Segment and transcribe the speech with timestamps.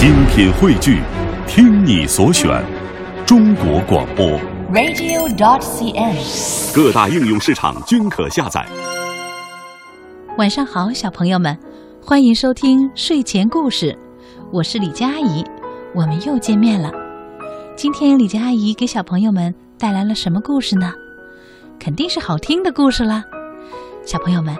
[0.00, 1.02] 精品汇聚，
[1.46, 2.64] 听你所选，
[3.26, 4.26] 中国广播。
[4.72, 6.74] radio.dot.cn，。
[6.74, 8.66] 各大应用市场均可下载。
[10.38, 11.54] 晚上好，小朋友们，
[12.02, 13.94] 欢迎收听睡前故事，
[14.50, 15.44] 我是李佳阿姨，
[15.94, 16.90] 我们又见面了。
[17.76, 20.94] 今天李佳阿姨给小朋友们带来了什么故事呢？
[21.78, 23.22] 肯定是好听的故事啦。
[24.06, 24.56] 小朋友们，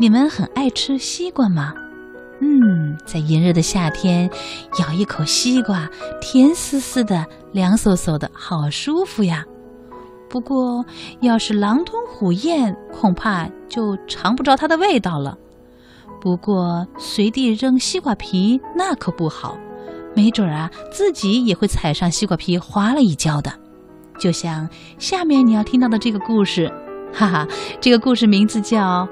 [0.00, 1.74] 你们很爱吃西瓜吗？
[2.40, 4.30] 嗯，在炎热的夏天，
[4.80, 5.88] 咬一口西瓜，
[6.20, 9.44] 甜丝丝的，凉飕飕的，好舒服呀。
[10.30, 10.84] 不过，
[11.20, 15.36] 要是狼吞虎咽，恐怕就尝不着它的味道了。
[16.20, 19.56] 不过，随地扔西瓜皮那可不好，
[20.14, 23.50] 没准儿啊，自己也会踩上西瓜皮，滑了一跤的。
[24.18, 24.68] 就像
[24.98, 26.70] 下面你要听到的这个故事，
[27.12, 27.48] 哈哈，
[27.80, 29.06] 这个故事名字叫《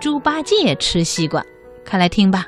[0.00, 1.40] 猪八戒吃西瓜》，
[1.88, 2.44] 快来听吧。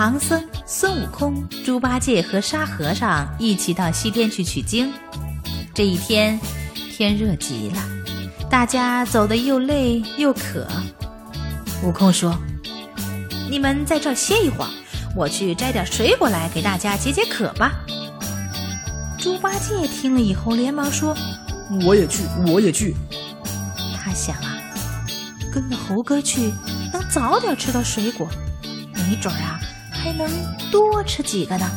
[0.00, 4.90] 唐僧、孙悟空、猪八戒和沙和尚一起到西天去取经。
[5.74, 6.40] 这一天，
[6.74, 7.82] 天热极了，
[8.48, 10.66] 大家走得又累又渴。
[11.84, 12.34] 悟空说
[13.50, 14.70] ：“你们在这儿歇一会儿，
[15.14, 17.70] 我去摘点水果来给大家解解渴吧。”
[19.20, 21.14] 猪八戒听了以后，连忙说
[21.84, 22.96] ：“我也去，我也去。”
[24.02, 24.62] 他想啊，
[25.52, 26.54] 跟着猴哥去，
[26.90, 28.26] 能早点吃到水果，
[28.94, 29.60] 没准儿啊。
[30.02, 30.26] 还能
[30.70, 31.70] 多吃几个呢。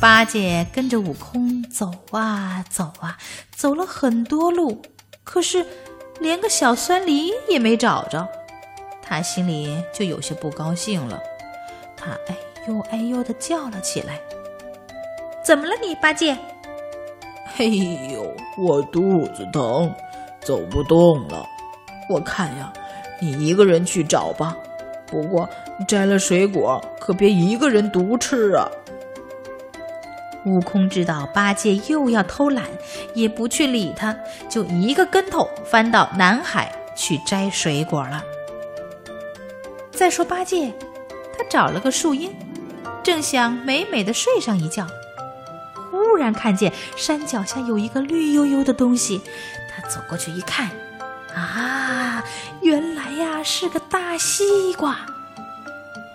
[0.00, 3.18] 八戒跟着悟空走啊走啊，
[3.54, 4.80] 走了很多路，
[5.24, 5.66] 可是
[6.20, 8.28] 连个小酸梨也没找着，
[9.02, 11.20] 他心里就有些不高兴了。
[11.96, 12.36] 他哎
[12.68, 14.20] 呦哎呦的叫了起来
[15.44, 16.36] ：“怎么了你，八戒
[17.58, 19.92] ？”“哎呦，我肚子疼，
[20.40, 21.44] 走不动了。
[22.08, 22.72] 我看呀，
[23.20, 24.54] 你一个人去找吧。
[25.06, 25.48] 不过……”
[25.88, 28.68] 摘了水果，可别一个人独吃啊！
[30.46, 32.64] 悟空知道八戒又要偷懒，
[33.12, 34.14] 也不去理他，
[34.48, 38.22] 就一个跟头翻到南海去摘水果了。
[39.90, 40.72] 再说八戒，
[41.36, 42.30] 他找了个树荫，
[43.02, 44.86] 正想美美的睡上一觉，
[45.90, 49.20] 忽然看见山脚下有一个绿油油的东西，
[49.74, 50.70] 他走过去一看，
[51.34, 52.24] 啊，
[52.62, 54.96] 原来呀是个大西瓜。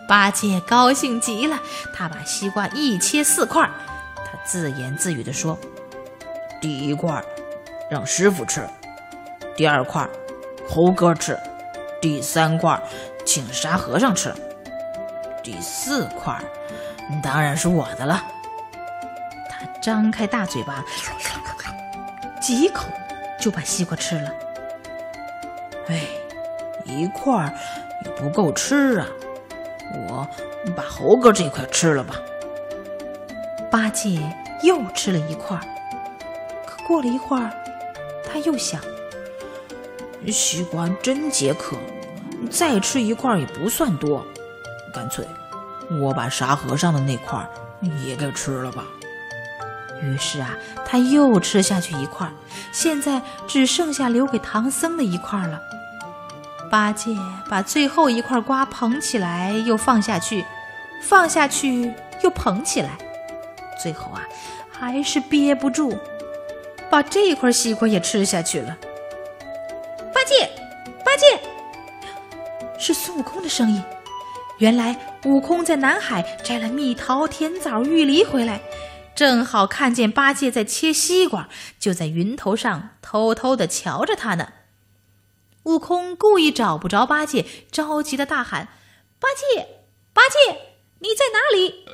[0.07, 1.59] 八戒高兴极了，
[1.93, 3.69] 他把西瓜一切四块，
[4.15, 5.55] 他自言自语地说
[6.59, 7.23] ：“第一块
[7.91, 8.67] 让师傅吃，
[9.55, 10.07] 第二块
[10.67, 11.37] 猴哥吃，
[12.01, 12.81] 第三块
[13.23, 14.33] 请沙和尚吃，
[15.43, 16.41] 第四块
[17.21, 18.23] 当然是我的了。”
[19.47, 20.83] 他张开大嘴巴，
[22.41, 22.85] 几口
[23.39, 24.31] 就把西瓜吃了。
[25.89, 26.07] 哎，
[26.85, 27.53] 一块儿
[28.05, 29.07] 也不够吃啊！
[30.07, 30.27] 我
[30.75, 32.15] 把猴哥这块吃了吧。
[33.71, 34.19] 八戒
[34.63, 35.59] 又吃了一块，
[36.65, 37.51] 可过了一会儿，
[38.23, 38.79] 他又想：
[40.27, 41.75] 西瓜真解渴，
[42.51, 44.23] 再吃一块也不算多，
[44.93, 45.27] 干脆
[46.01, 47.43] 我把沙和尚的那块
[48.05, 48.83] 也给吃了吧。
[50.01, 50.55] 于是啊，
[50.85, 52.29] 他又吃下去一块，
[52.71, 55.59] 现在只剩下留给唐僧的一块了。
[56.69, 57.11] 八戒
[57.49, 60.45] 把最后一块瓜捧起来，又放下去，
[61.01, 61.91] 放下去
[62.21, 62.97] 又捧起来，
[63.81, 64.21] 最后啊，
[64.71, 65.97] 还是憋不住，
[66.89, 68.77] 把这块西瓜也吃下去了。
[70.13, 70.49] 八戒，
[71.03, 71.41] 八戒，
[72.77, 73.83] 是孙悟空的声音。
[74.59, 78.59] 原来悟空在南海摘了蜜桃、甜枣、玉梨回来，
[79.15, 81.47] 正好看见八戒在切西瓜，
[81.79, 84.49] 就在云头上偷偷的瞧着他呢。
[85.63, 88.69] 悟空故意找不着八戒，着急的大喊
[89.19, 89.67] ：“八戒，
[90.13, 90.57] 八戒，
[90.99, 91.85] 你在哪里？”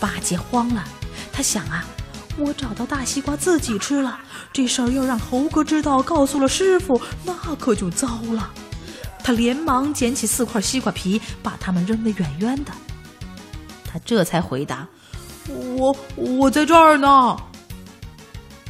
[0.00, 0.84] 八戒慌了，
[1.32, 1.84] 他想啊，
[2.38, 4.18] 我找到大西瓜自己吃了，
[4.52, 8.50] 这事儿要让猴哥知道，告诉了师傅，那可就糟了。
[9.22, 12.72] 他连忙捡起四块西瓜皮，把它们扔得远远的。
[13.84, 14.88] 他这才回答
[15.76, 17.36] ：“我我在这儿呢。”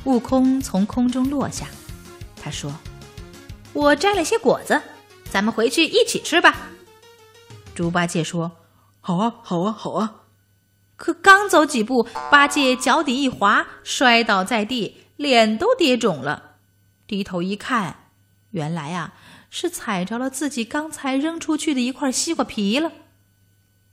[0.04, 1.66] 悟空从空中落下，
[2.42, 2.74] 他说。
[3.72, 4.80] 我摘了些果子，
[5.30, 6.70] 咱们回去一起吃吧。
[7.74, 8.50] 猪八戒说
[9.00, 10.22] ：“好啊，好啊，好啊。”
[10.96, 16.56] 可刚走几步，八戒脚底一滑，摔倒在地，脸都跌肿了。
[17.06, 18.10] 低头一看，
[18.50, 19.14] 原来啊
[19.48, 22.90] 是踩着了自己刚才扔出去的一块西瓜皮了。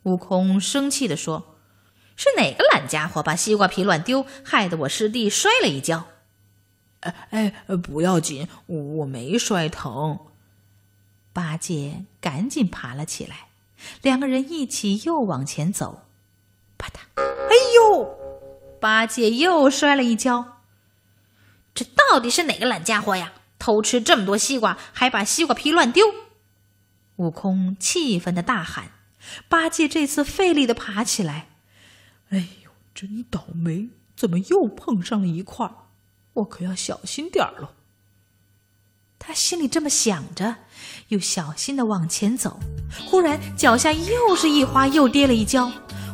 [0.04, 1.58] 悟空生气地说
[2.18, 6.06] ：“是哪个懒家伙把西瓜皮乱丢，害得我师弟摔了一跤？”
[7.32, 10.20] 哎哎，不要紧，我没摔疼。
[11.34, 13.48] 八戒赶紧爬了起来，
[14.02, 16.08] 两个人一起又往前走。
[16.78, 17.22] 啪嗒！
[17.22, 18.18] 哎呦！
[18.80, 20.60] 八戒又摔了一跤。
[21.74, 23.34] 这到底是哪个懒家伙呀？
[23.60, 26.06] 偷吃这么多西瓜，还把西瓜皮乱丢！
[27.18, 28.92] 悟空气愤的大喊。
[29.50, 31.48] 八戒这次费力的爬起来。
[32.30, 33.90] 哎呦，真倒霉！
[34.16, 35.70] 怎么又碰上了一块？
[36.36, 37.72] 我可要小心点儿了。
[39.20, 40.56] 他心里这么想着，
[41.08, 42.60] 又小心的往前走。
[43.08, 45.72] 忽然脚下又是一滑，又跌了一跤。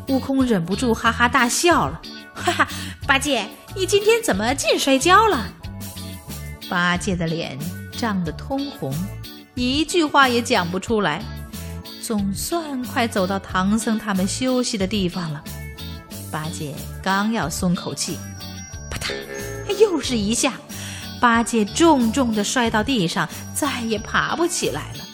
[0.08, 2.02] 悟空忍不住哈哈大笑了
[2.34, 2.68] ：“哈哈，
[3.06, 5.54] 八戒，你今天怎么净摔跤了？”
[6.70, 7.58] 八戒的脸
[7.98, 8.94] 涨得通红，
[9.56, 11.24] 一句话也讲不出来。
[12.02, 15.44] 总算快走到唐僧他们休息的地方了。
[16.32, 18.18] 八戒刚要松口气，
[19.82, 20.54] 又是一下。
[21.20, 25.06] 八戒重重的摔到地上，再也爬不起来了。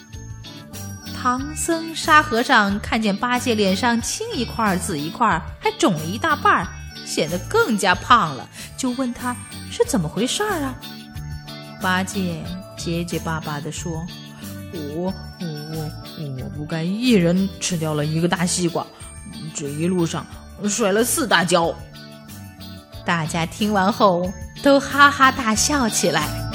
[1.13, 6.65] 唐僧、沙和尚看见八戒脸上青一块紫一块，还肿了一大半，
[7.05, 8.47] 显得更加胖了，
[8.77, 9.35] 就问他
[9.69, 10.75] 是怎么回事儿啊？
[11.81, 12.41] 八戒
[12.77, 14.05] 结结巴巴地说
[14.95, 15.91] ：“我我
[16.41, 18.87] 我不该一人吃掉了一个大西瓜，
[19.53, 20.25] 这一路上
[20.69, 21.75] 摔了四大跤。”
[23.07, 24.29] 大家听完后。
[24.63, 26.46] 都哈哈大笑起来。